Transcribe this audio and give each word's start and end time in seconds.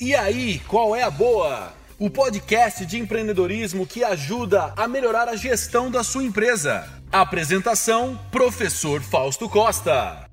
E 0.00 0.12
aí, 0.12 0.58
qual 0.66 0.96
é 0.96 1.04
a 1.04 1.10
boa? 1.10 1.72
O 2.00 2.10
podcast 2.10 2.84
de 2.84 2.98
empreendedorismo 2.98 3.86
que 3.86 4.02
ajuda 4.02 4.74
a 4.76 4.88
melhorar 4.88 5.28
a 5.28 5.36
gestão 5.36 5.88
da 5.88 6.02
sua 6.02 6.24
empresa. 6.24 6.84
Apresentação: 7.12 8.18
Professor 8.32 9.00
Fausto 9.00 9.48
Costa. 9.48 10.28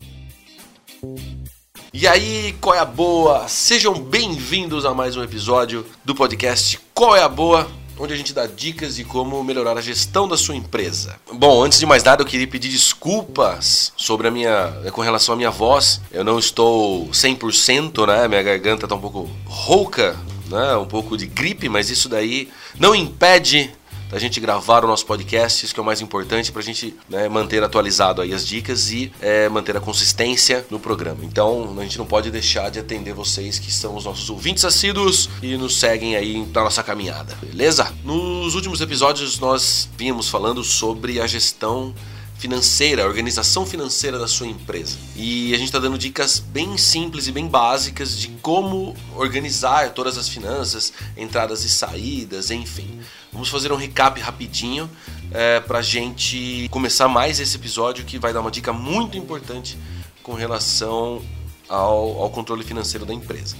E 1.94 2.08
aí, 2.08 2.54
qual 2.60 2.76
é 2.76 2.80
a 2.80 2.86
boa? 2.86 3.48
Sejam 3.48 3.94
bem-vindos 3.94 4.84
a 4.84 4.96
mais 4.96 5.16
um 5.16 5.24
episódio 5.24 5.86
do 6.04 6.16
podcast 6.16 6.80
Qual 6.92 7.16
é 7.16 7.22
a 7.22 7.30
Boa? 7.30 7.70
Onde 8.02 8.16
a 8.16 8.18
gente 8.18 8.34
dá 8.34 8.48
dicas 8.48 8.96
de 8.96 9.04
como 9.04 9.44
melhorar 9.44 9.78
a 9.78 9.82
gestão 9.82 10.28
da 10.28 10.36
sua 10.36 10.56
empresa. 10.56 11.18
Bom, 11.32 11.64
antes 11.64 11.78
de 11.78 11.86
mais 11.86 12.04
nada, 12.04 12.24
eu 12.24 12.26
queria 12.26 12.48
pedir 12.48 12.70
desculpas 12.70 13.94
sobre 13.96 14.28
a 14.28 14.32
minha. 14.32 14.74
com 14.92 15.02
relação 15.02 15.34
à 15.34 15.38
minha 15.38 15.52
voz. 15.52 16.02
Eu 16.12 16.24
não 16.24 16.40
estou 16.40 17.08
100%, 17.10 18.08
né? 18.08 18.28
Minha 18.28 18.42
garganta 18.42 18.88
está 18.88 18.96
um 18.96 19.00
pouco 19.00 19.30
rouca, 19.46 20.18
né? 20.50 20.76
Um 20.78 20.88
pouco 20.88 21.16
de 21.16 21.28
gripe, 21.28 21.70
mas 21.70 21.92
isso 21.92 22.10
daí 22.10 22.50
não 22.80 22.96
impede 22.96 23.70
da 24.12 24.20
gente 24.20 24.42
gravar 24.42 24.84
o 24.84 24.88
nosso 24.88 25.06
podcast, 25.06 25.66
isso 25.66 25.74
que 25.74 25.80
é 25.80 25.84
o 25.84 25.86
mais 25.86 26.02
importante 26.02 26.52
para 26.52 26.62
a 26.62 26.64
gente 26.64 26.94
né, 27.10 27.30
manter 27.30 27.64
atualizado 27.64 28.22
aí 28.22 28.34
as 28.34 28.46
dicas 28.46 28.92
e 28.92 29.10
é, 29.22 29.48
manter 29.48 29.78
a 29.78 29.80
consistência 29.80 30.66
no 30.70 30.80
programa. 30.80 31.24
Então 31.24 31.74
a 31.80 31.84
gente 31.84 31.98
não 31.98 32.06
pode 32.06 32.30
deixar 32.30 32.70
de 32.70 32.78
atender 32.78 33.14
vocês 33.14 33.58
que 33.58 33.72
são 33.72 33.96
os 33.96 34.04
nossos 34.04 34.30
ouvintes 34.30 34.66
assíduos 34.66 35.30
e 35.42 35.56
nos 35.56 35.80
seguem 35.80 36.18
aí 36.18 36.46
na 36.54 36.64
nossa 36.64 36.84
caminhada, 36.84 37.38
beleza? 37.42 37.92
Nos 38.04 38.54
últimos 38.54 38.82
episódios 38.82 39.40
nós 39.40 39.88
vínhamos 39.98 40.28
falando 40.28 40.62
sobre 40.62 41.22
a 41.22 41.26
gestão 41.26 41.96
financeira, 42.42 43.04
a 43.04 43.06
organização 43.06 43.68
financeira 43.68 44.18
da 44.18 44.28
sua 44.28 44.48
empresa. 44.48 44.98
E 45.16 45.54
a 45.54 45.58
gente 45.58 45.68
está 45.68 45.78
dando 45.78 45.96
dicas 45.96 46.40
bem 46.40 46.76
simples 46.76 47.28
e 47.28 47.32
bem 47.32 47.48
básicas 47.48 48.18
de 48.18 48.30
como 48.42 48.96
organizar 49.16 49.92
todas 49.92 50.18
as 50.18 50.28
finanças, 50.28 50.92
entradas 51.16 51.64
e 51.64 51.70
saídas, 51.70 52.50
enfim. 52.50 53.00
Vamos 53.32 53.48
fazer 53.48 53.72
um 53.72 53.76
recap 53.76 54.20
rapidinho 54.20 54.90
é, 55.32 55.60
para 55.60 55.78
a 55.78 55.82
gente 55.84 56.68
começar 56.72 57.08
mais 57.08 57.40
esse 57.40 57.56
episódio 57.56 58.04
que 58.06 58.18
vai 58.18 58.34
dar 58.34 58.42
uma 58.42 58.50
dica 58.50 58.74
muito 58.74 59.20
importante 59.20 59.78
com 60.24 60.34
relação 60.34 61.22
ao, 61.70 62.24
ao 62.24 62.30
controle 62.32 62.64
financeiro 62.64 63.06
da 63.06 63.14
empresa. 63.14 63.56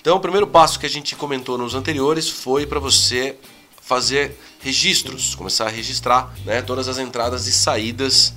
Então, 0.00 0.16
o 0.16 0.20
primeiro 0.20 0.48
passo 0.48 0.80
que 0.80 0.86
a 0.86 0.90
gente 0.90 1.14
comentou 1.14 1.56
nos 1.56 1.76
anteriores 1.76 2.28
foi 2.28 2.66
para 2.66 2.80
você 2.80 3.36
fazer 3.86 4.36
registros, 4.58 5.36
começar 5.36 5.66
a 5.66 5.70
registrar 5.70 6.34
né, 6.44 6.60
todas 6.60 6.88
as 6.88 6.98
entradas 6.98 7.46
e 7.46 7.52
saídas 7.52 8.34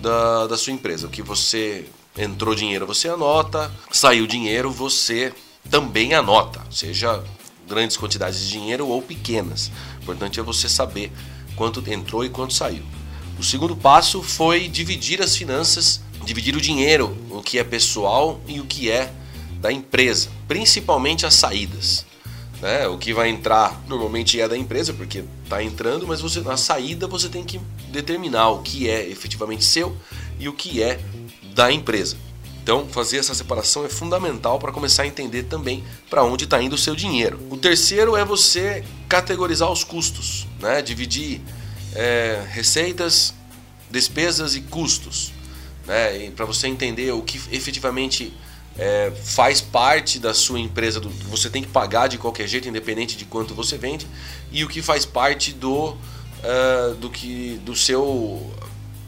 da, 0.00 0.46
da 0.46 0.58
sua 0.58 0.74
empresa. 0.74 1.06
O 1.06 1.10
que 1.10 1.22
você 1.22 1.86
entrou 2.16 2.54
dinheiro, 2.54 2.86
você 2.86 3.08
anota, 3.08 3.72
saiu 3.90 4.26
dinheiro, 4.26 4.70
você 4.70 5.32
também 5.70 6.12
anota, 6.12 6.60
seja 6.70 7.24
grandes 7.66 7.96
quantidades 7.96 8.40
de 8.40 8.50
dinheiro 8.50 8.86
ou 8.86 9.00
pequenas. 9.00 9.72
O 10.00 10.02
importante 10.02 10.38
é 10.38 10.42
você 10.42 10.68
saber 10.68 11.10
quanto 11.56 11.82
entrou 11.90 12.22
e 12.22 12.28
quanto 12.28 12.52
saiu. 12.52 12.84
O 13.38 13.42
segundo 13.42 13.74
passo 13.74 14.22
foi 14.22 14.68
dividir 14.68 15.22
as 15.22 15.34
finanças, 15.34 16.02
dividir 16.26 16.54
o 16.54 16.60
dinheiro, 16.60 17.16
o 17.30 17.40
que 17.40 17.58
é 17.58 17.64
pessoal 17.64 18.38
e 18.46 18.60
o 18.60 18.66
que 18.66 18.90
é 18.90 19.10
da 19.60 19.72
empresa, 19.72 20.28
principalmente 20.46 21.24
as 21.24 21.34
saídas. 21.34 22.04
Né? 22.60 22.86
O 22.86 22.98
que 22.98 23.14
vai 23.14 23.28
entrar 23.28 23.80
normalmente 23.88 24.40
é 24.40 24.46
da 24.46 24.56
empresa, 24.56 24.92
porque 24.92 25.24
está 25.44 25.62
entrando, 25.62 26.06
mas 26.06 26.20
você 26.20 26.40
na 26.40 26.56
saída 26.56 27.06
você 27.06 27.28
tem 27.28 27.42
que 27.42 27.58
determinar 27.88 28.50
o 28.50 28.62
que 28.62 28.88
é 28.88 29.08
efetivamente 29.08 29.64
seu 29.64 29.96
e 30.38 30.48
o 30.48 30.52
que 30.52 30.82
é 30.82 31.00
da 31.54 31.72
empresa. 31.72 32.16
Então, 32.62 32.86
fazer 32.86 33.16
essa 33.16 33.34
separação 33.34 33.84
é 33.84 33.88
fundamental 33.88 34.58
para 34.58 34.70
começar 34.70 35.04
a 35.04 35.06
entender 35.06 35.44
também 35.44 35.82
para 36.10 36.22
onde 36.22 36.44
está 36.44 36.62
indo 36.62 36.74
o 36.74 36.78
seu 36.78 36.94
dinheiro. 36.94 37.40
O 37.50 37.56
terceiro 37.56 38.14
é 38.14 38.24
você 38.24 38.84
categorizar 39.08 39.70
os 39.72 39.82
custos, 39.82 40.46
né? 40.60 40.82
dividir 40.82 41.40
é, 41.94 42.44
receitas, 42.50 43.34
despesas 43.90 44.54
e 44.54 44.60
custos, 44.60 45.32
né? 45.86 46.30
para 46.36 46.44
você 46.44 46.68
entender 46.68 47.10
o 47.12 47.22
que 47.22 47.40
efetivamente 47.50 48.32
é, 48.80 49.12
faz 49.22 49.60
parte 49.60 50.18
da 50.18 50.32
sua 50.32 50.58
empresa, 50.58 50.98
do, 50.98 51.10
você 51.10 51.50
tem 51.50 51.62
que 51.62 51.68
pagar 51.68 52.08
de 52.08 52.16
qualquer 52.16 52.48
jeito, 52.48 52.66
independente 52.66 53.14
de 53.14 53.26
quanto 53.26 53.54
você 53.54 53.76
vende, 53.76 54.06
e 54.50 54.64
o 54.64 54.68
que 54.68 54.80
faz 54.80 55.04
parte 55.04 55.52
do, 55.52 55.88
uh, 55.90 56.94
do, 56.98 57.10
que, 57.10 57.60
do 57.62 57.76
seu 57.76 58.50